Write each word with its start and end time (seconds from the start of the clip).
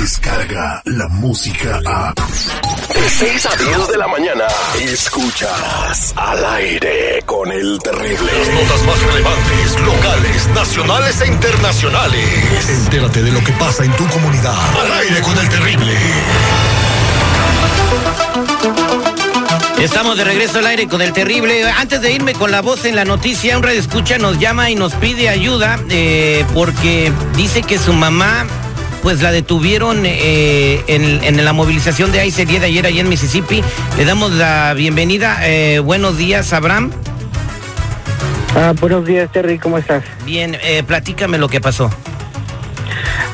llega 0.00 0.80
la 0.86 1.08
música 1.08 1.78
a... 1.84 2.14
De 2.14 3.10
6 3.10 3.46
a 3.46 3.56
10 3.56 3.88
de 3.88 3.98
la 3.98 4.08
mañana, 4.08 4.44
escuchas 4.80 6.14
al 6.16 6.44
aire 6.54 7.22
con 7.26 7.52
el 7.52 7.78
terrible. 7.80 8.32
Las 8.38 8.48
notas 8.48 8.82
más 8.86 9.02
relevantes, 9.02 9.80
locales, 9.80 10.48
nacionales 10.54 11.20
e 11.20 11.26
internacionales. 11.26 12.68
Entérate 12.84 13.22
de 13.22 13.30
lo 13.30 13.44
que 13.44 13.52
pasa 13.52 13.84
en 13.84 13.92
tu 13.92 14.06
comunidad. 14.08 14.54
Al 14.80 14.92
aire 15.00 15.20
con 15.20 15.38
el 15.38 15.48
terrible. 15.50 15.92
Estamos 19.80 20.16
de 20.16 20.24
regreso 20.24 20.58
al 20.58 20.66
aire 20.66 20.88
con 20.88 21.02
el 21.02 21.12
terrible. 21.12 21.70
Antes 21.70 22.00
de 22.00 22.12
irme 22.12 22.32
con 22.32 22.50
la 22.50 22.62
voz 22.62 22.86
en 22.86 22.96
la 22.96 23.04
noticia, 23.04 23.56
un 23.56 23.62
radio 23.62 23.80
escucha 23.80 24.18
nos 24.18 24.38
llama 24.38 24.70
y 24.70 24.76
nos 24.76 24.94
pide 24.94 25.28
ayuda 25.28 25.78
eh, 25.90 26.44
porque 26.54 27.12
dice 27.36 27.62
que 27.62 27.78
su 27.78 27.92
mamá 27.92 28.46
pues 29.02 29.22
la 29.22 29.32
detuvieron 29.32 30.04
eh, 30.04 30.82
en, 30.86 31.44
la 31.44 31.52
movilización 31.52 32.12
de 32.12 32.26
ICE 32.26 32.46
de 32.46 32.66
ayer 32.66 32.86
allá 32.86 33.00
en 33.00 33.08
Mississippi. 33.08 33.62
Le 33.96 34.04
damos 34.04 34.32
la 34.32 34.74
bienvenida. 34.74 35.38
Eh, 35.42 35.78
buenos 35.80 36.18
días, 36.18 36.52
Abraham. 36.52 36.90
Ah, 38.54 38.74
buenos 38.80 39.06
días, 39.06 39.30
Terry, 39.32 39.58
¿cómo 39.58 39.78
estás? 39.78 40.04
Bien, 40.24 40.56
platícame 40.86 41.38
lo 41.38 41.48
que 41.48 41.60
pasó. 41.60 41.90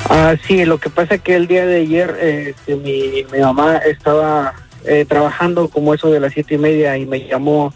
Ah, 0.09 0.35
sí, 0.47 0.65
lo 0.65 0.79
que 0.79 0.91
pasa 0.91 1.17
es 1.17 1.23
que 1.23 1.35
el 1.35 1.47
día 1.47 1.67
de 1.67 1.81
ayer 1.81 2.17
este, 2.21 2.77
mi, 2.77 3.25
mi 3.33 3.41
mamá 3.41 3.79
estaba 3.79 4.55
eh, 4.89 5.05
trabajando 5.05 5.69
como 5.69 5.95
eso 5.95 6.11
de 6.11 6.21
las 6.21 6.33
siete 6.33 6.55
y 6.55 6.59
media 6.59 6.97
y 6.97 7.07
me 7.07 7.27
llamó, 7.27 7.75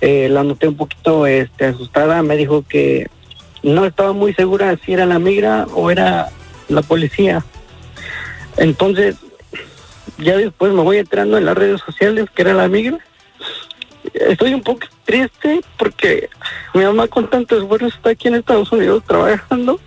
eh, 0.00 0.28
la 0.30 0.44
noté 0.44 0.68
un 0.68 0.76
poquito 0.76 1.26
este, 1.26 1.64
asustada, 1.66 2.22
me 2.22 2.36
dijo 2.36 2.64
que 2.68 3.08
no 3.64 3.84
estaba 3.84 4.12
muy 4.12 4.34
segura 4.34 4.78
si 4.84 4.92
era 4.92 5.04
la 5.04 5.18
migra 5.18 5.66
o 5.74 5.90
era 5.90 6.28
la 6.68 6.82
policía. 6.82 7.44
Entonces, 8.56 9.16
ya 10.18 10.36
después 10.36 10.72
me 10.72 10.82
voy 10.82 10.98
entrando 10.98 11.38
en 11.38 11.44
las 11.44 11.56
redes 11.56 11.80
sociales 11.80 12.26
que 12.34 12.42
era 12.42 12.54
la 12.54 12.68
migra. 12.68 12.98
Estoy 14.12 14.54
un 14.54 14.62
poco 14.62 14.86
triste 15.04 15.60
porque 15.78 16.28
mi 16.72 16.84
mamá 16.84 17.08
con 17.08 17.28
tanto 17.28 17.56
esfuerzo 17.56 17.86
está 17.86 18.10
aquí 18.10 18.28
en 18.28 18.36
Estados 18.36 18.70
Unidos 18.70 19.02
trabajando 19.06 19.80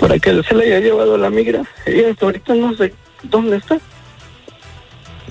para 0.00 0.18
que 0.18 0.42
se 0.42 0.54
le 0.54 0.64
haya 0.64 0.80
llevado 0.80 1.18
la 1.18 1.30
migra. 1.30 1.62
Y 1.86 2.04
hasta 2.04 2.26
ahorita 2.26 2.54
no 2.54 2.74
sé 2.74 2.94
¿Dónde 3.22 3.56
está? 3.56 3.78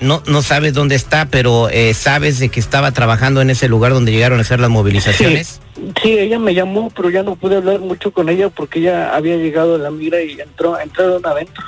No, 0.00 0.22
no 0.26 0.42
sabes 0.42 0.74
dónde 0.74 0.94
está, 0.94 1.26
pero 1.26 1.68
eh, 1.70 1.94
sabes 1.94 2.38
de 2.38 2.48
que 2.48 2.60
estaba 2.60 2.92
trabajando 2.92 3.40
en 3.40 3.50
ese 3.50 3.68
lugar 3.68 3.92
donde 3.92 4.12
llegaron 4.12 4.38
a 4.38 4.42
hacer 4.42 4.60
las 4.60 4.70
movilizaciones. 4.70 5.60
Sí, 6.02 6.18
ella 6.18 6.38
me 6.38 6.54
llamó, 6.54 6.90
pero 6.90 7.10
ya 7.10 7.22
no 7.22 7.36
pude 7.36 7.56
hablar 7.56 7.80
mucho 7.80 8.10
con 8.12 8.28
ella 8.28 8.48
porque 8.48 8.80
ella 8.80 9.14
había 9.14 9.36
llegado 9.36 9.76
a 9.76 9.78
la 9.78 9.90
mira 9.90 10.20
y 10.22 10.40
entró, 10.40 10.78
entraron 10.78 11.24
adentro. 11.24 11.64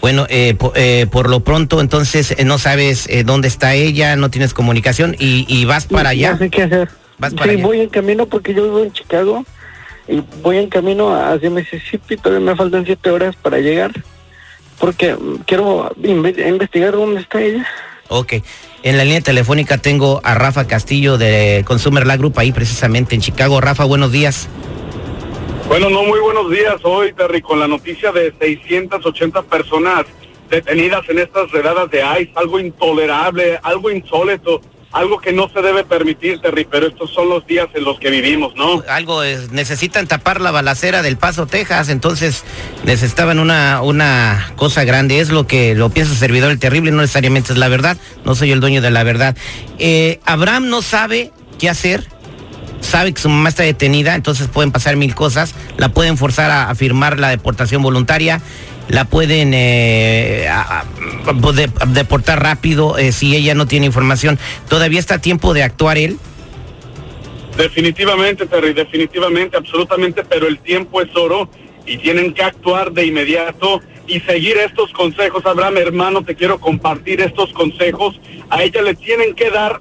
Bueno, 0.00 0.26
eh, 0.28 0.56
eh, 0.74 1.06
por 1.10 1.28
lo 1.28 1.40
pronto 1.40 1.80
entonces 1.80 2.36
no 2.44 2.58
sabes 2.58 3.08
dónde 3.24 3.48
está 3.48 3.74
ella, 3.74 4.14
no 4.14 4.30
tienes 4.30 4.54
comunicación 4.54 5.16
y, 5.18 5.64
vas 5.64 5.86
para 5.86 6.10
allá. 6.10 6.32
No 6.32 6.38
sé 6.38 6.50
qué 6.50 6.62
hacer. 6.62 6.88
sí, 7.42 7.56
voy 7.56 7.80
en 7.80 7.88
camino 7.88 8.26
porque 8.26 8.54
yo 8.54 8.62
vivo 8.64 8.84
en 8.84 8.92
Chicago 8.92 9.44
y 10.08 10.22
voy 10.42 10.58
en 10.58 10.68
camino 10.68 11.14
hacia 11.14 11.50
Mississippi, 11.50 12.16
todavía 12.16 12.52
me 12.52 12.56
faltan 12.56 12.84
siete 12.84 13.10
horas 13.10 13.34
para 13.36 13.58
llegar, 13.58 13.92
porque 14.78 15.16
quiero 15.46 15.90
investigar 16.02 16.92
dónde 16.92 17.20
está 17.20 17.40
ella. 17.40 17.66
Ok. 18.08 18.34
En 18.82 18.96
la 18.96 19.04
línea 19.04 19.20
telefónica 19.20 19.78
tengo 19.78 20.20
a 20.22 20.34
Rafa 20.34 20.66
Castillo 20.66 21.18
de 21.18 21.64
Consumer 21.66 22.06
La 22.06 22.16
Group 22.16 22.38
ahí 22.38 22.52
precisamente 22.52 23.14
en 23.14 23.20
Chicago. 23.20 23.60
Rafa, 23.60 23.84
buenos 23.84 24.12
días. 24.12 24.48
Bueno, 25.68 25.90
no 25.90 26.04
muy 26.04 26.20
buenos 26.20 26.50
días 26.50 26.76
hoy, 26.84 27.12
Terry, 27.12 27.42
con 27.42 27.58
la 27.58 27.66
noticia 27.66 28.12
de 28.12 28.32
680 28.38 29.42
personas 29.42 30.04
detenidas 30.48 31.08
en 31.08 31.18
estas 31.18 31.50
redadas 31.50 31.90
de 31.90 32.02
ICE, 32.20 32.30
algo 32.36 32.60
intolerable, 32.60 33.58
algo 33.62 33.90
insólito 33.90 34.60
algo 34.96 35.18
que 35.18 35.32
no 35.32 35.48
se 35.50 35.60
debe 35.60 35.84
permitir, 35.84 36.40
Terry, 36.40 36.64
pero 36.64 36.86
estos 36.86 37.12
son 37.12 37.28
los 37.28 37.46
días 37.46 37.68
en 37.74 37.84
los 37.84 37.98
que 37.98 38.08
vivimos, 38.08 38.54
¿no? 38.56 38.82
Algo 38.88 39.22
es, 39.22 39.52
necesitan 39.52 40.06
tapar 40.06 40.40
la 40.40 40.50
balacera 40.50 41.02
del 41.02 41.18
Paso, 41.18 41.46
Texas, 41.46 41.90
entonces 41.90 42.44
necesitaban 42.84 43.38
una, 43.38 43.82
una 43.82 44.52
cosa 44.56 44.84
grande, 44.84 45.20
es 45.20 45.28
lo 45.28 45.46
que 45.46 45.74
lo 45.74 45.90
piensa 45.90 46.14
servidor 46.14 46.50
el 46.50 46.58
terrible, 46.58 46.92
no 46.92 47.02
necesariamente 47.02 47.52
es 47.52 47.58
la 47.58 47.68
verdad, 47.68 47.98
no 48.24 48.34
soy 48.34 48.52
el 48.52 48.60
dueño 48.60 48.80
de 48.80 48.90
la 48.90 49.04
verdad. 49.04 49.36
Eh, 49.78 50.18
Abraham 50.24 50.70
no 50.70 50.80
sabe 50.80 51.30
qué 51.58 51.68
hacer, 51.68 52.08
sabe 52.86 53.12
que 53.12 53.20
su 53.20 53.28
mamá 53.28 53.48
está 53.48 53.62
detenida, 53.62 54.14
entonces 54.14 54.48
pueden 54.48 54.72
pasar 54.72 54.96
mil 54.96 55.14
cosas, 55.14 55.54
la 55.76 55.90
pueden 55.90 56.16
forzar 56.16 56.50
a 56.50 56.74
firmar 56.74 57.20
la 57.20 57.28
deportación 57.28 57.82
voluntaria 57.82 58.40
la 58.88 59.04
pueden 59.04 59.52
eh, 59.52 60.48
deportar 61.88 62.42
rápido 62.42 62.98
eh, 62.98 63.12
si 63.12 63.34
ella 63.36 63.54
no 63.54 63.66
tiene 63.66 63.86
información. 63.86 64.38
¿Todavía 64.68 65.00
está 65.00 65.16
a 65.16 65.20
tiempo 65.20 65.54
de 65.54 65.62
actuar 65.62 65.98
él? 65.98 66.18
Definitivamente, 67.56 68.46
Terry, 68.46 68.74
definitivamente, 68.74 69.56
absolutamente, 69.56 70.22
pero 70.24 70.46
el 70.46 70.58
tiempo 70.58 71.00
es 71.00 71.14
oro 71.16 71.48
y 71.86 71.96
tienen 71.96 72.32
que 72.32 72.42
actuar 72.42 72.92
de 72.92 73.06
inmediato 73.06 73.80
y 74.06 74.20
seguir 74.20 74.58
estos 74.58 74.92
consejos. 74.92 75.44
Abraham, 75.46 75.78
hermano, 75.78 76.22
te 76.22 76.34
quiero 76.34 76.60
compartir 76.60 77.20
estos 77.20 77.52
consejos. 77.52 78.20
A 78.50 78.62
ella 78.62 78.82
le 78.82 78.94
tienen 78.94 79.34
que 79.34 79.50
dar 79.50 79.80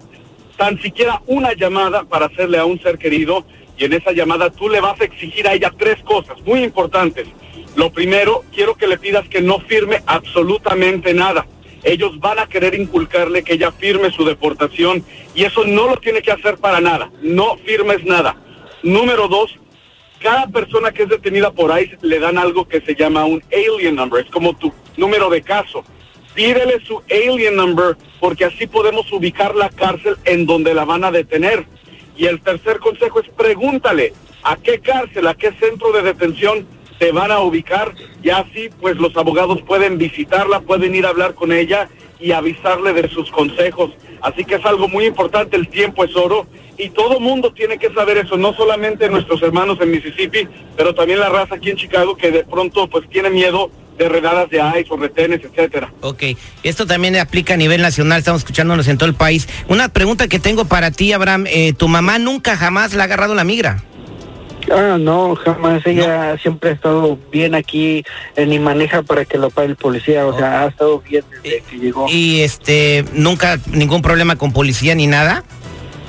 tan 0.57 0.81
siquiera 0.81 1.21
una 1.27 1.53
llamada 1.53 2.03
para 2.03 2.27
hacerle 2.27 2.57
a 2.57 2.65
un 2.65 2.81
ser 2.81 2.97
querido 2.97 3.45
y 3.77 3.85
en 3.85 3.93
esa 3.93 4.11
llamada 4.11 4.49
tú 4.49 4.69
le 4.69 4.81
vas 4.81 4.99
a 5.01 5.05
exigir 5.05 5.47
a 5.47 5.53
ella 5.53 5.73
tres 5.77 6.01
cosas 6.03 6.37
muy 6.45 6.63
importantes. 6.63 7.27
Lo 7.75 7.91
primero, 7.91 8.43
quiero 8.53 8.75
que 8.75 8.87
le 8.87 8.97
pidas 8.97 9.27
que 9.27 9.41
no 9.41 9.59
firme 9.59 10.01
absolutamente 10.05 11.13
nada. 11.13 11.45
Ellos 11.83 12.19
van 12.19 12.39
a 12.39 12.47
querer 12.47 12.73
inculcarle 12.73 13.43
que 13.43 13.53
ella 13.53 13.71
firme 13.71 14.11
su 14.11 14.23
deportación 14.23 15.03
y 15.35 15.43
eso 15.43 15.65
no 15.65 15.87
lo 15.87 15.97
tiene 15.97 16.21
que 16.21 16.31
hacer 16.31 16.57
para 16.57 16.79
nada. 16.79 17.11
No 17.21 17.57
firmes 17.57 18.03
nada. 18.05 18.37
Número 18.81 19.27
dos, 19.27 19.55
cada 20.19 20.47
persona 20.47 20.91
que 20.91 21.03
es 21.03 21.09
detenida 21.09 21.51
por 21.51 21.71
ahí 21.71 21.91
le 22.01 22.19
dan 22.19 22.37
algo 22.37 22.67
que 22.67 22.81
se 22.81 22.95
llama 22.95 23.25
un 23.25 23.43
alien 23.51 23.95
number. 23.95 24.25
Es 24.25 24.31
como 24.31 24.55
tu 24.55 24.73
número 24.95 25.29
de 25.29 25.41
caso. 25.41 25.83
Pídele 26.35 26.85
su 26.85 27.01
alien 27.09 27.55
number 27.55 27.95
porque 28.19 28.45
así 28.45 28.67
podemos 28.67 29.11
ubicar 29.11 29.55
la 29.55 29.69
cárcel 29.69 30.17
en 30.25 30.45
donde 30.45 30.73
la 30.73 30.83
van 30.83 31.05
a 31.05 31.11
detener. 31.11 31.65
Y 32.17 32.25
el 32.25 32.41
tercer 32.41 32.79
consejo 32.79 33.21
es 33.21 33.29
pregúntale 33.29 34.13
a 34.43 34.57
qué 34.57 34.79
cárcel, 34.79 35.27
a 35.27 35.33
qué 35.33 35.53
centro 35.53 35.91
de 35.93 36.01
detención 36.01 36.67
se 36.99 37.11
van 37.11 37.31
a 37.31 37.39
ubicar 37.39 37.93
y 38.21 38.29
así 38.29 38.69
pues 38.79 38.97
los 38.97 39.15
abogados 39.17 39.61
pueden 39.61 39.97
visitarla, 39.97 40.59
pueden 40.61 40.93
ir 40.93 41.05
a 41.05 41.09
hablar 41.09 41.33
con 41.33 41.51
ella 41.51 41.89
y 42.19 42.31
avisarle 42.31 42.93
de 42.93 43.09
sus 43.09 43.31
consejos. 43.31 43.91
Así 44.21 44.43
que 44.45 44.55
es 44.55 44.65
algo 44.65 44.87
muy 44.87 45.05
importante, 45.05 45.55
el 45.55 45.67
tiempo 45.67 46.03
es 46.03 46.15
oro 46.15 46.47
y 46.77 46.89
todo 46.89 47.19
mundo 47.19 47.53
tiene 47.53 47.77
que 47.77 47.93
saber 47.93 48.17
eso, 48.17 48.37
no 48.37 48.53
solamente 48.53 49.09
nuestros 49.09 49.41
hermanos 49.41 49.77
en 49.81 49.91
Mississippi, 49.91 50.47
pero 50.75 50.93
también 50.93 51.19
la 51.19 51.29
raza 51.29 51.55
aquí 51.55 51.69
en 51.69 51.77
Chicago 51.77 52.15
que 52.15 52.31
de 52.31 52.43
pronto 52.43 52.87
pues 52.87 53.07
tiene 53.09 53.29
miedo 53.29 53.71
de 53.97 54.09
redadas 54.09 54.49
de 54.49 54.57
ICE 54.57 54.87
o 54.89 54.97
retenes, 54.97 55.41
etcétera. 55.43 55.91
Ok, 56.01 56.23
esto 56.63 56.85
también 56.85 57.15
aplica 57.17 57.53
a 57.53 57.57
nivel 57.57 57.81
nacional, 57.81 58.19
estamos 58.19 58.41
escuchándonos 58.41 58.87
en 58.87 58.97
todo 58.97 59.09
el 59.09 59.15
país. 59.15 59.47
Una 59.67 59.89
pregunta 59.89 60.27
que 60.27 60.39
tengo 60.39 60.65
para 60.65 60.91
ti, 60.91 61.13
Abraham, 61.13 61.45
eh, 61.47 61.73
¿tu 61.73 61.87
mamá 61.87 62.19
nunca 62.19 62.57
jamás 62.57 62.93
le 62.93 63.01
ha 63.01 63.05
agarrado 63.05 63.35
la 63.35 63.43
migra? 63.43 63.83
Ah, 64.71 64.97
no, 64.99 65.35
jamás. 65.35 65.85
Ella 65.85 66.37
siempre 66.41 66.71
ha 66.71 66.73
estado 66.73 67.19
bien 67.31 67.55
aquí, 67.55 68.03
eh, 68.35 68.45
ni 68.45 68.59
maneja 68.59 69.03
para 69.03 69.25
que 69.25 69.37
lo 69.37 69.49
pague 69.49 69.69
el 69.69 69.75
policía. 69.75 70.25
O 70.25 70.35
sea, 70.37 70.63
ha 70.63 70.67
estado 70.67 71.01
bien 71.01 71.23
desde 71.43 71.61
que 71.61 71.77
llegó. 71.77 72.07
¿Y 72.09 72.41
este, 72.41 73.05
nunca 73.13 73.59
ningún 73.71 74.01
problema 74.01 74.35
con 74.35 74.53
policía 74.53 74.95
ni 74.95 75.07
nada? 75.07 75.43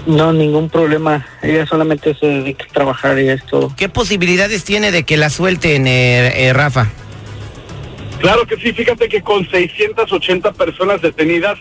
No, 0.06 0.32
ningún 0.32 0.70
problema. 0.70 1.26
Ella 1.42 1.66
solamente 1.66 2.14
se 2.14 2.26
dedica 2.26 2.64
a 2.64 2.72
trabajar 2.72 3.18
y 3.18 3.28
es 3.28 3.44
todo. 3.44 3.72
¿Qué 3.76 3.88
posibilidades 3.88 4.64
tiene 4.64 4.92
de 4.92 5.02
que 5.02 5.16
la 5.16 5.30
suelten, 5.30 5.86
eh, 5.86 6.46
eh, 6.46 6.52
Rafa? 6.52 6.88
Claro 8.20 8.46
que 8.46 8.56
sí, 8.56 8.72
fíjate 8.72 9.08
que 9.08 9.22
con 9.22 9.48
680 9.48 10.52
personas 10.52 11.02
detenidas, 11.02 11.58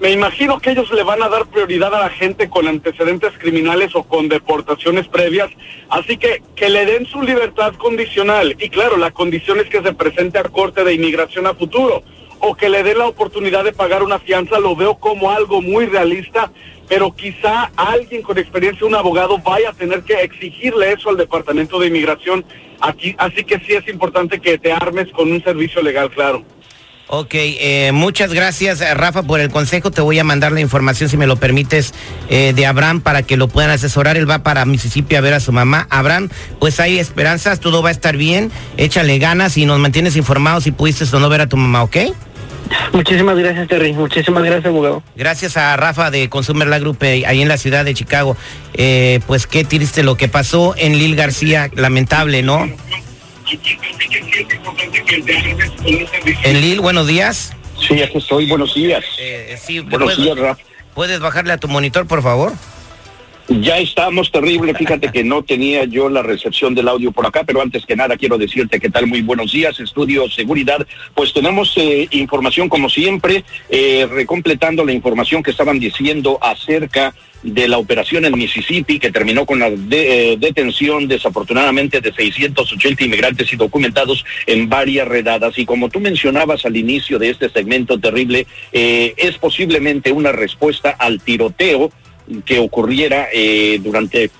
me 0.00 0.10
imagino 0.12 0.60
que 0.60 0.70
ellos 0.70 0.90
le 0.92 1.02
van 1.02 1.22
a 1.22 1.28
dar 1.28 1.46
prioridad 1.46 1.94
a 1.94 2.00
la 2.00 2.10
gente 2.10 2.48
con 2.48 2.68
antecedentes 2.68 3.32
criminales 3.38 3.94
o 3.94 4.04
con 4.04 4.28
deportaciones 4.28 5.08
previas, 5.08 5.50
así 5.88 6.16
que 6.16 6.42
que 6.54 6.68
le 6.68 6.86
den 6.86 7.06
su 7.06 7.22
libertad 7.22 7.74
condicional. 7.74 8.56
Y 8.58 8.68
claro, 8.68 8.98
la 8.98 9.10
condición 9.10 9.58
es 9.58 9.68
que 9.68 9.82
se 9.82 9.94
presente 9.94 10.38
a 10.38 10.44
corte 10.44 10.84
de 10.84 10.94
inmigración 10.94 11.46
a 11.46 11.54
futuro 11.54 12.02
o 12.40 12.54
que 12.54 12.68
le 12.68 12.82
den 12.82 12.98
la 12.98 13.06
oportunidad 13.06 13.64
de 13.64 13.72
pagar 13.72 14.02
una 14.02 14.18
fianza, 14.18 14.60
lo 14.60 14.76
veo 14.76 14.96
como 14.96 15.30
algo 15.30 15.62
muy 15.62 15.86
realista, 15.86 16.50
pero 16.88 17.14
quizá 17.14 17.70
alguien 17.76 18.22
con 18.22 18.38
experiencia, 18.38 18.86
un 18.86 18.94
abogado, 18.94 19.38
vaya 19.38 19.70
a 19.70 19.72
tener 19.72 20.02
que 20.02 20.14
exigirle 20.14 20.92
eso 20.92 21.10
al 21.10 21.16
Departamento 21.16 21.78
de 21.78 21.88
Inmigración 21.88 22.44
aquí, 22.80 23.14
así 23.18 23.44
que 23.44 23.58
sí 23.60 23.72
es 23.72 23.88
importante 23.88 24.40
que 24.40 24.58
te 24.58 24.72
armes 24.72 25.08
con 25.12 25.30
un 25.30 25.42
servicio 25.42 25.82
legal, 25.82 26.10
claro. 26.10 26.44
Ok, 27.08 27.34
eh, 27.34 27.92
muchas 27.94 28.32
gracias 28.32 28.80
eh, 28.80 28.92
Rafa 28.92 29.22
por 29.22 29.38
el 29.38 29.48
consejo. 29.48 29.92
Te 29.92 30.00
voy 30.00 30.18
a 30.18 30.24
mandar 30.24 30.50
la 30.50 30.60
información, 30.60 31.08
si 31.08 31.16
me 31.16 31.28
lo 31.28 31.36
permites, 31.36 31.94
eh, 32.28 32.52
de 32.52 32.66
Abraham 32.66 33.00
para 33.00 33.22
que 33.22 33.36
lo 33.36 33.46
puedan 33.46 33.70
asesorar. 33.70 34.16
Él 34.16 34.28
va 34.28 34.42
para 34.42 34.64
Mississippi 34.64 35.14
a 35.14 35.20
ver 35.20 35.32
a 35.32 35.38
su 35.38 35.52
mamá. 35.52 35.86
Abraham, 35.88 36.30
pues 36.58 36.80
hay 36.80 36.98
esperanzas, 36.98 37.60
todo 37.60 37.80
va 37.80 37.90
a 37.90 37.92
estar 37.92 38.16
bien. 38.16 38.50
Échale 38.76 39.20
ganas 39.20 39.56
y 39.56 39.66
nos 39.66 39.78
mantienes 39.78 40.16
informados 40.16 40.64
si 40.64 40.72
pudiste 40.72 41.04
o 41.16 41.20
no 41.20 41.28
ver 41.28 41.42
a 41.42 41.48
tu 41.48 41.56
mamá, 41.56 41.84
¿ok? 41.84 41.96
Muchísimas 42.92 43.36
gracias, 43.36 43.68
Terry. 43.68 43.92
Muchísimas 43.92 44.42
gracias, 44.42 44.66
abogado. 44.66 45.02
Gracias 45.14 45.56
a 45.56 45.76
Rafa 45.76 46.10
de 46.10 46.28
Consumer 46.28 46.68
La 46.68 46.78
Group 46.78 46.98
eh, 47.02 47.24
ahí 47.26 47.42
en 47.42 47.48
la 47.48 47.56
ciudad 47.56 47.84
de 47.84 47.94
Chicago. 47.94 48.36
Eh, 48.74 49.20
pues 49.26 49.46
qué 49.46 49.64
triste 49.64 50.02
lo 50.02 50.16
que 50.16 50.28
pasó 50.28 50.74
en 50.76 50.98
Lil 50.98 51.16
García, 51.16 51.70
lamentable, 51.74 52.42
¿no? 52.42 52.68
En 56.42 56.60
Lil, 56.60 56.80
buenos 56.80 57.06
días. 57.06 57.52
Sí, 57.86 58.02
aquí 58.02 58.18
estoy. 58.18 58.48
Buenos 58.48 58.74
días. 58.74 59.04
Eh, 59.18 59.58
sí, 59.62 59.80
Buenos 59.80 60.14
¿puedes, 60.14 60.18
días, 60.18 60.38
Rafa. 60.38 60.62
¿Puedes 60.94 61.20
bajarle 61.20 61.52
a 61.52 61.58
tu 61.58 61.68
monitor, 61.68 62.06
por 62.06 62.22
favor? 62.22 62.52
Ya 63.48 63.78
estamos 63.78 64.32
terrible. 64.32 64.74
Fíjate 64.74 65.12
que 65.12 65.22
no 65.22 65.42
tenía 65.44 65.84
yo 65.84 66.08
la 66.08 66.22
recepción 66.22 66.74
del 66.74 66.88
audio 66.88 67.12
por 67.12 67.26
acá, 67.26 67.44
pero 67.44 67.62
antes 67.62 67.86
que 67.86 67.94
nada 67.94 68.16
quiero 68.16 68.38
decirte 68.38 68.80
qué 68.80 68.90
tal. 68.90 69.06
Muy 69.06 69.22
buenos 69.22 69.52
días, 69.52 69.78
Estudio 69.78 70.28
Seguridad. 70.28 70.84
Pues 71.14 71.32
tenemos 71.32 71.72
eh, 71.76 72.08
información 72.10 72.68
como 72.68 72.88
siempre, 72.90 73.44
eh, 73.70 74.06
recompletando 74.10 74.84
la 74.84 74.92
información 74.92 75.44
que 75.44 75.52
estaban 75.52 75.78
diciendo 75.78 76.38
acerca 76.42 77.14
de 77.44 77.68
la 77.68 77.78
operación 77.78 78.24
en 78.24 78.36
Mississippi 78.36 78.98
que 78.98 79.12
terminó 79.12 79.46
con 79.46 79.60
la 79.60 79.70
de- 79.70 80.32
eh, 80.32 80.36
detención 80.36 81.06
desafortunadamente 81.06 82.00
de 82.00 82.12
680 82.12 83.04
inmigrantes 83.04 83.52
y 83.52 83.56
documentados 83.56 84.24
en 84.46 84.68
varias 84.68 85.06
redadas. 85.06 85.56
Y 85.56 85.64
como 85.66 85.88
tú 85.88 86.00
mencionabas 86.00 86.66
al 86.66 86.76
inicio 86.76 87.20
de 87.20 87.30
este 87.30 87.48
segmento 87.48 87.96
terrible, 88.00 88.44
es 88.72 89.38
posiblemente 89.38 90.10
una 90.10 90.32
respuesta 90.32 90.90
al 90.98 91.20
tiroteo 91.20 91.92
que 92.44 92.58
ocurriera 92.58 93.28
eh, 93.32 93.78
durante 93.82 94.30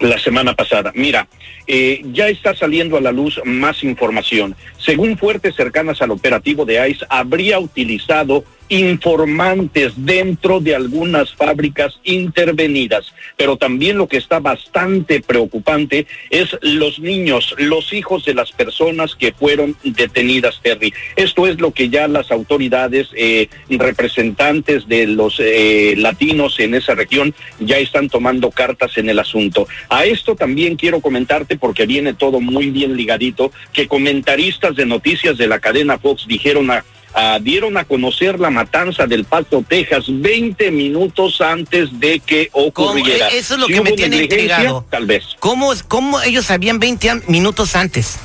la 0.00 0.18
semana 0.18 0.54
pasada. 0.54 0.92
Mira, 0.94 1.28
eh, 1.66 2.02
ya 2.12 2.28
está 2.28 2.54
saliendo 2.54 2.96
a 2.96 3.00
la 3.00 3.12
luz 3.12 3.40
más 3.44 3.82
información. 3.84 4.54
Según 4.78 5.16
fuentes 5.16 5.54
cercanas 5.54 6.02
al 6.02 6.10
operativo 6.10 6.64
de 6.64 6.88
ICE, 6.90 7.06
habría 7.08 7.58
utilizado 7.58 8.44
informantes 8.68 9.92
dentro 9.96 10.60
de 10.60 10.74
algunas 10.74 11.34
fábricas 11.34 11.98
intervenidas. 12.04 13.12
Pero 13.36 13.56
también 13.56 13.98
lo 13.98 14.08
que 14.08 14.16
está 14.16 14.40
bastante 14.40 15.20
preocupante 15.20 16.06
es 16.30 16.56
los 16.62 16.98
niños, 16.98 17.54
los 17.58 17.92
hijos 17.92 18.24
de 18.24 18.34
las 18.34 18.52
personas 18.52 19.14
que 19.14 19.32
fueron 19.32 19.76
detenidas, 19.82 20.60
Terry. 20.62 20.92
Esto 21.16 21.46
es 21.46 21.60
lo 21.60 21.72
que 21.72 21.88
ya 21.88 22.08
las 22.08 22.30
autoridades, 22.30 23.08
eh, 23.14 23.48
representantes 23.68 24.88
de 24.88 25.06
los 25.06 25.40
eh, 25.40 25.94
latinos 25.96 26.58
en 26.60 26.74
esa 26.74 26.94
región, 26.94 27.34
ya 27.60 27.78
están 27.78 28.08
tomando 28.08 28.50
cartas 28.50 28.96
en 28.98 29.08
el 29.08 29.18
asunto. 29.18 29.66
A 29.88 30.04
esto 30.04 30.36
también 30.36 30.76
quiero 30.76 31.00
comentarte, 31.00 31.56
porque 31.56 31.86
viene 31.86 32.14
todo 32.14 32.40
muy 32.40 32.70
bien 32.70 32.96
ligadito, 32.96 33.52
que 33.72 33.88
comentaristas 33.88 34.76
de 34.76 34.86
noticias 34.86 35.36
de 35.36 35.46
la 35.46 35.60
cadena 35.60 35.98
Fox 35.98 36.26
dijeron 36.26 36.70
a 36.70 36.84
ah, 37.14 37.38
dieron 37.40 37.76
a 37.76 37.84
conocer 37.84 38.38
la 38.40 38.50
matanza 38.50 39.06
del 39.06 39.24
Paso, 39.24 39.64
Texas, 39.66 40.04
20 40.08 40.70
minutos 40.70 41.40
antes 41.40 41.88
de 41.98 42.20
que 42.20 42.48
ocurriera. 42.52 43.28
Eh, 43.28 43.38
eso 43.38 43.54
es 43.54 43.60
lo 43.60 43.66
Si 43.66 43.72
que 43.74 43.80
me 43.80 43.92
tiene 43.92 44.16
intrigado. 44.16 44.84
Tal 44.90 45.06
vez. 45.06 45.24
¿Cómo, 45.38 45.72
cómo 45.88 46.20
ellos 46.22 46.46
sabían 46.46 46.78
20 46.78 47.10
an- 47.10 47.22
minutos 47.28 47.76
antes? 47.76 48.16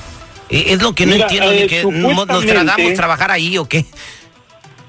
Eh, 0.49 0.65
es 0.73 0.81
lo 0.81 0.93
que 0.93 1.05
no 1.05 1.13
Mira, 1.13 1.25
entiendo, 1.25 1.51
eh, 1.51 1.59
de 1.61 1.67
que 1.67 1.83
no- 1.83 2.25
nos 2.25 2.45
tratamos 2.45 2.93
trabajar 2.95 3.29
ahí 3.31 3.57
o 3.57 3.65
qué. 3.69 3.85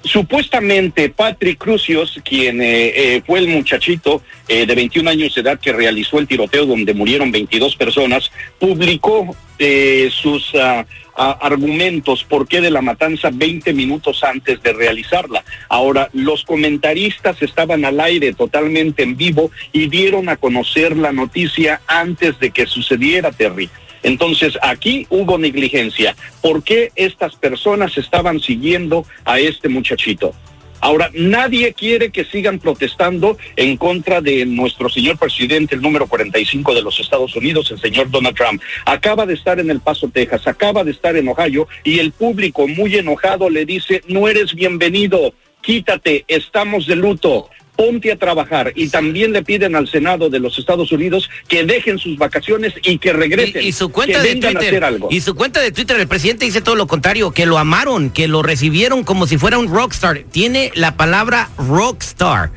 Supuestamente 0.02 1.10
Patrick 1.10 1.58
Crucios, 1.58 2.18
quien 2.24 2.62
eh, 2.62 3.16
eh, 3.16 3.22
fue 3.26 3.40
el 3.40 3.48
muchachito 3.48 4.22
eh, 4.48 4.64
de 4.64 4.74
21 4.74 5.10
años 5.10 5.34
de 5.34 5.42
edad 5.42 5.60
que 5.60 5.72
realizó 5.72 6.18
el 6.18 6.26
tiroteo 6.26 6.64
donde 6.64 6.94
murieron 6.94 7.30
22 7.30 7.76
personas, 7.76 8.30
publicó 8.58 9.36
eh, 9.58 10.08
sus 10.10 10.54
ah, 10.54 10.86
argumentos 11.14 12.24
por 12.24 12.48
qué 12.48 12.62
de 12.62 12.70
la 12.70 12.80
matanza 12.80 13.28
20 13.30 13.74
minutos 13.74 14.24
antes 14.24 14.62
de 14.62 14.72
realizarla. 14.72 15.44
Ahora, 15.68 16.08
los 16.14 16.44
comentaristas 16.44 17.42
estaban 17.42 17.84
al 17.84 18.00
aire 18.00 18.32
totalmente 18.32 19.02
en 19.02 19.18
vivo 19.18 19.50
y 19.70 19.88
dieron 19.88 20.30
a 20.30 20.36
conocer 20.36 20.96
la 20.96 21.12
noticia 21.12 21.82
antes 21.86 22.40
de 22.40 22.50
que 22.52 22.64
sucediera, 22.64 23.32
Terry. 23.32 23.68
Entonces, 24.02 24.58
aquí 24.62 25.06
hubo 25.10 25.38
negligencia. 25.38 26.16
¿Por 26.40 26.62
qué 26.62 26.92
estas 26.96 27.36
personas 27.36 27.96
estaban 27.98 28.40
siguiendo 28.40 29.04
a 29.24 29.38
este 29.40 29.68
muchachito? 29.68 30.34
Ahora, 30.80 31.10
nadie 31.12 31.74
quiere 31.74 32.10
que 32.10 32.24
sigan 32.24 32.58
protestando 32.58 33.36
en 33.56 33.76
contra 33.76 34.22
de 34.22 34.46
nuestro 34.46 34.88
señor 34.88 35.18
presidente, 35.18 35.74
el 35.74 35.82
número 35.82 36.06
45 36.06 36.74
de 36.74 36.82
los 36.82 36.98
Estados 36.98 37.36
Unidos, 37.36 37.70
el 37.70 37.80
señor 37.80 38.10
Donald 38.10 38.34
Trump. 38.36 38.62
Acaba 38.86 39.26
de 39.26 39.34
estar 39.34 39.60
en 39.60 39.70
El 39.70 39.80
Paso, 39.80 40.08
Texas, 40.08 40.46
acaba 40.46 40.82
de 40.82 40.92
estar 40.92 41.16
en 41.16 41.28
Ohio 41.28 41.68
y 41.84 41.98
el 41.98 42.12
público 42.12 42.66
muy 42.66 42.96
enojado 42.96 43.50
le 43.50 43.66
dice, 43.66 44.02
no 44.08 44.26
eres 44.26 44.54
bienvenido, 44.54 45.34
quítate, 45.60 46.24
estamos 46.28 46.86
de 46.86 46.96
luto. 46.96 47.50
Ponte 47.80 48.12
a 48.12 48.16
trabajar 48.16 48.72
y 48.76 48.88
también 48.88 49.32
le 49.32 49.42
piden 49.42 49.74
al 49.74 49.88
Senado 49.88 50.28
de 50.28 50.38
los 50.38 50.58
Estados 50.58 50.92
Unidos 50.92 51.30
que 51.48 51.64
dejen 51.64 51.98
sus 51.98 52.18
vacaciones 52.18 52.74
y 52.82 52.98
que 52.98 53.14
regresen. 53.14 53.62
Y, 53.62 53.68
y 53.68 53.72
su 53.72 53.88
cuenta 53.88 54.20
que 54.22 54.34
de 54.34 54.40
Twitter, 54.40 54.84
algo. 54.84 55.08
y 55.10 55.22
su 55.22 55.34
cuenta 55.34 55.60
de 55.60 55.72
Twitter, 55.72 55.98
el 55.98 56.06
presidente 56.06 56.44
dice 56.44 56.60
todo 56.60 56.74
lo 56.74 56.86
contrario, 56.86 57.30
que 57.30 57.46
lo 57.46 57.56
amaron, 57.56 58.10
que 58.10 58.28
lo 58.28 58.42
recibieron 58.42 59.02
como 59.02 59.26
si 59.26 59.38
fuera 59.38 59.58
un 59.58 59.72
rockstar. 59.72 60.24
Tiene 60.30 60.70
la 60.74 60.98
palabra 60.98 61.48
rockstar. 61.56 62.50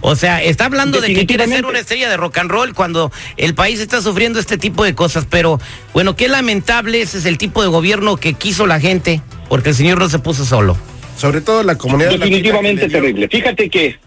O 0.00 0.16
sea, 0.16 0.42
está 0.42 0.64
hablando 0.64 1.02
de 1.02 1.12
que 1.12 1.26
quiere 1.26 1.46
ser 1.46 1.66
una 1.66 1.78
estrella 1.80 2.08
de 2.08 2.16
rock 2.16 2.38
and 2.38 2.50
roll 2.50 2.72
cuando 2.72 3.12
el 3.36 3.54
país 3.54 3.80
está 3.80 4.00
sufriendo 4.00 4.40
este 4.40 4.56
tipo 4.56 4.82
de 4.82 4.94
cosas. 4.94 5.26
Pero 5.28 5.60
bueno, 5.92 6.16
qué 6.16 6.26
lamentable 6.28 7.02
ese 7.02 7.18
es 7.18 7.26
el 7.26 7.36
tipo 7.36 7.60
de 7.60 7.68
gobierno 7.68 8.16
que 8.16 8.32
quiso 8.32 8.66
la 8.66 8.80
gente, 8.80 9.20
porque 9.50 9.68
el 9.68 9.74
señor 9.74 9.98
no 9.98 10.08
se 10.08 10.18
puso 10.18 10.46
solo. 10.46 10.74
Sobre 11.18 11.42
todo 11.42 11.62
la 11.62 11.76
comunidad 11.76 12.12
latina 12.12 12.24
Definitivamente 12.24 12.80
que 12.80 12.86
le 12.86 12.92
dio- 12.92 13.00
terrible. 13.00 13.28
Fíjate 13.28 13.68
que... 13.68 13.98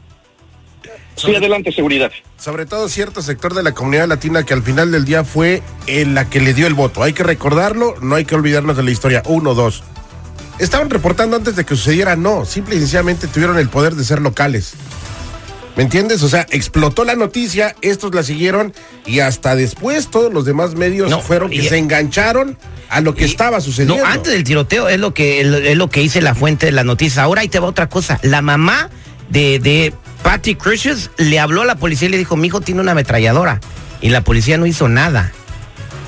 Sí, 1.15 1.21
Sobre- 1.23 1.37
adelante, 1.37 1.71
seguridad. 1.71 2.11
sobre 2.37 2.65
todo 2.65 2.89
cierto 2.89 3.21
sector 3.21 3.53
de 3.53 3.61
la 3.63 3.73
comunidad 3.73 4.07
latina 4.07 4.43
que 4.43 4.53
al 4.53 4.63
final 4.63 4.91
del 4.91 5.05
día 5.05 5.23
fue 5.23 5.61
en 5.87 6.15
la 6.15 6.29
que 6.29 6.39
le 6.41 6.53
dio 6.53 6.65
el 6.67 6.73
voto. 6.73 7.03
Hay 7.03 7.13
que 7.13 7.23
recordarlo, 7.23 7.95
no 8.01 8.15
hay 8.15 8.25
que 8.25 8.35
olvidarnos 8.35 8.75
de 8.77 8.83
la 8.83 8.91
historia. 8.91 9.21
Uno, 9.25 9.53
dos. 9.53 9.83
Estaban 10.59 10.89
reportando 10.89 11.35
antes 11.35 11.55
de 11.55 11.65
que 11.65 11.75
sucediera, 11.75 12.15
no, 12.15 12.45
simple 12.45 12.75
y 12.75 12.79
sencillamente 12.79 13.27
tuvieron 13.27 13.57
el 13.59 13.69
poder 13.69 13.95
de 13.95 14.03
ser 14.03 14.21
locales. 14.21 14.73
¿Me 15.75 15.81
entiendes? 15.83 16.21
O 16.21 16.29
sea, 16.29 16.45
explotó 16.51 17.03
la 17.03 17.15
noticia, 17.15 17.75
estos 17.81 18.13
la 18.13 18.21
siguieron 18.21 18.73
y 19.07 19.21
hasta 19.21 19.55
después 19.55 20.09
todos 20.11 20.31
los 20.31 20.45
demás 20.45 20.75
medios 20.75 21.09
No, 21.09 21.19
fueron 21.21 21.49
que 21.49 21.55
y- 21.57 21.67
se 21.67 21.77
engancharon 21.79 22.57
a 22.89 23.01
lo 23.01 23.15
que 23.15 23.23
Y- 23.25 23.29
estaba 23.29 23.59
sucediendo. 23.61 23.97
No, 23.97 24.05
antes 24.05 24.31
del 24.33 24.43
tiroteo 24.43 24.87
es 24.87 24.99
lo 24.99 25.15
que 25.15 25.41
es 25.71 25.77
lo 25.77 25.89
que 25.89 26.01
dice 26.01 26.21
la 26.21 26.35
fuente 26.35 26.67
de 26.67 26.71
las 26.73 26.85
noticias. 26.85 27.17
Ahora 27.17 27.41
ahí 27.41 27.47
te 27.49 27.59
va 27.59 27.67
otra 27.67 27.89
cosa. 27.89 28.19
La 28.21 28.43
mamá 28.43 28.91
de, 29.29 29.57
de 29.57 29.93
Patrick 30.23 30.57
Crucius 30.61 31.11
le 31.17 31.39
habló 31.39 31.61
a 31.61 31.65
la 31.65 31.75
policía 31.75 32.07
y 32.07 32.11
le 32.11 32.17
dijo, 32.17 32.35
mi 32.35 32.47
hijo 32.47 32.61
tiene 32.61 32.81
una 32.81 32.93
ametralladora. 32.93 33.59
Y 34.01 34.09
la 34.09 34.21
policía 34.21 34.57
no 34.57 34.65
hizo 34.65 34.87
nada. 34.89 35.31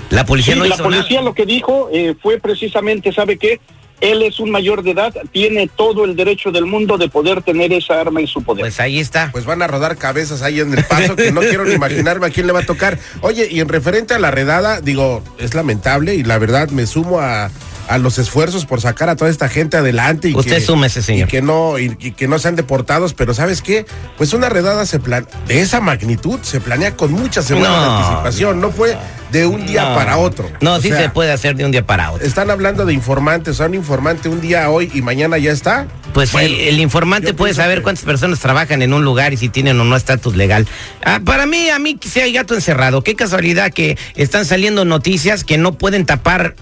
La 0.10 0.26
policía 0.26 0.54
Sí, 0.54 0.60
no 0.60 0.66
la 0.66 0.76
hizo 0.76 0.84
policía 0.84 1.18
nada. 1.18 1.30
lo 1.30 1.34
que 1.34 1.46
dijo 1.46 1.90
eh, 1.92 2.16
fue 2.22 2.40
precisamente, 2.40 3.12
¿sabe 3.14 3.38
qué? 3.38 3.60
Él 4.02 4.22
es 4.24 4.40
un 4.42 4.52
mayor 4.52 4.84
de 4.84 4.92
edad, 4.92 5.14
tiene 5.32 5.70
todo 5.74 6.04
el 6.04 6.18
derecho 6.18 6.52
del 6.52 6.66
mundo 6.66 6.98
de 6.98 7.08
poder 7.08 7.42
tener 7.42 7.72
esa 7.72 8.02
arma 8.02 8.20
en 8.20 8.28
su 8.28 8.44
poder. 8.44 8.62
Pues 8.62 8.80
ahí 8.82 9.00
está. 9.00 9.30
Pues 9.32 9.46
van 9.46 9.62
a 9.62 9.68
rodar 9.68 9.96
cabezas 9.96 10.42
ahí 10.42 10.60
en 10.60 10.78
el 10.78 10.84
paso 10.84 11.16
que 11.16 11.32
no 11.32 11.40
quiero 11.40 11.64
ni 11.64 11.74
imaginarme 11.76 12.28
a 12.28 12.30
quién 12.30 12.46
le 12.46 12.54
va 12.54 12.60
a 12.60 12.66
tocar. 12.66 13.00
Oye, 13.22 13.48
y 13.50 13.62
en 13.62 13.70
referente 13.70 14.14
a 14.14 14.20
la 14.20 14.32
redada, 14.32 14.82
digo, 14.82 15.24
es 15.40 15.54
lamentable 15.56 16.14
y 16.14 16.24
la 16.24 16.38
verdad 16.38 16.70
me 16.70 16.86
sumo 16.86 17.22
a, 17.22 17.50
a 17.88 17.98
los 17.98 18.18
esfuerzos 18.18 18.66
por 18.66 18.82
sacar 18.82 19.10
a 19.10 19.16
toda 19.16 19.30
esta 19.30 19.50
gente 19.50 19.78
adelante. 19.78 20.30
Y 20.30 20.36
Usted 20.36 20.56
que, 20.56 20.62
súmese, 20.62 21.02
señor. 21.02 21.28
Y 21.28 21.32
que 21.32 21.42
no, 21.42 21.78
y, 21.80 21.96
y 22.00 22.12
que 22.12 22.28
no 22.28 22.40
sean 22.40 22.56
deportados, 22.56 23.14
pero 23.14 23.34
¿sabes 23.34 23.62
qué? 23.62 23.86
Pues 24.18 24.34
una 24.34 24.50
redada 24.50 24.86
se 24.86 25.00
plan 25.00 25.28
de 25.48 25.62
esa 25.62 25.82
magnitud 25.82 26.40
se 26.42 26.60
planea 26.60 26.96
con 26.96 27.12
muchas 27.12 27.46
semanas 27.46 27.82
de 27.82 27.96
anticipación, 27.96 28.62
no 28.62 28.72
fue 28.72 28.98
de 29.32 29.46
un 29.46 29.66
día 29.66 29.90
No. 29.90 29.96
para 29.96 30.18
otro. 30.18 30.50
No, 30.62 30.76
O 30.76 30.82
sí 30.82 30.90
sea, 30.90 31.02
se 31.02 31.10
puede 31.10 31.32
hacer 31.32 31.56
de 31.56 31.66
un 31.66 31.72
día 31.72 31.86
para 31.86 32.12
otro. 32.12 32.26
Están 32.26 32.50
hablando 32.52 32.86
de 32.86 32.94
informantes, 32.94 33.56
o 33.56 33.58
sea, 33.58 33.66
un 33.68 33.76
informante 33.76 34.30
un 34.30 34.42
día 34.42 34.70
hoy 34.70 34.90
y 34.94 35.02
mañana 35.02 35.38
ya 35.38 35.52
está. 35.52 35.88
Pues 36.14 36.32
Bueno, 36.32 36.56
el 36.58 36.80
informante 36.80 37.34
puede 37.34 37.54
saber 37.54 37.80
que- 37.80 37.84
cuántas 37.84 38.06
personas 38.06 38.40
trabajan 38.40 38.82
en 38.82 38.94
un 38.94 39.04
lugar 39.04 39.34
y 39.34 39.38
si 39.38 39.50
tienen 39.50 39.80
o 39.80 39.84
no 39.84 39.96
estatus 39.98 40.36
legal. 40.36 40.66
Ah, 41.04 41.20
para 41.24 41.46
mí, 41.46 41.70
a 41.70 41.78
mí 41.80 42.00
si 42.02 42.22
hay 42.22 42.32
gato 42.32 42.56
encerrado. 42.56 43.04
Qué 43.04 43.16
casualidad 43.16 43.72
que 43.74 43.98
están 44.16 44.46
saliendo 44.46 44.86
noticias 44.86 45.44
que 45.44 45.58
no 45.58 45.74
pueden 45.74 46.06
tapar. 46.06 46.56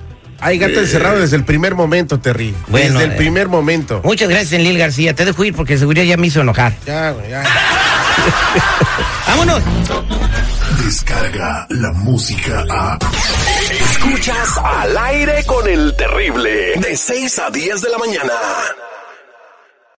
Hay 0.43 0.57
gato 0.57 0.79
encerrado 0.79 1.19
desde 1.19 1.37
el 1.37 1.45
primer 1.45 1.75
momento, 1.75 2.19
Terry. 2.19 2.53
Bueno, 2.67 2.99
desde 2.99 3.05
el 3.05 3.11
eh. 3.13 3.15
primer 3.15 3.47
momento. 3.47 4.01
Muchas 4.03 4.29
gracias, 4.29 4.53
Enlil 4.53 4.77
García. 4.77 5.13
Te 5.15 5.25
dejo 5.25 5.43
ir 5.43 5.55
porque 5.55 5.77
seguridad 5.77 6.03
ya 6.03 6.17
me 6.17 6.27
hizo 6.27 6.41
enojar. 6.41 6.73
Ya, 6.85 7.11
güey, 7.11 7.29
ya. 7.29 7.43
¡Vámonos! 9.27 9.61
Descarga 10.83 11.65
la 11.69 11.91
música 11.93 12.65
a. 12.69 12.99
Escuchas 13.71 14.57
al 14.63 14.97
aire 14.97 15.43
con 15.45 15.67
el 15.67 15.95
terrible. 15.95 16.73
De 16.75 16.97
6 16.97 17.39
a 17.39 17.49
10 17.49 17.81
de 17.81 17.89
la 17.89 17.97
mañana. 17.97 18.33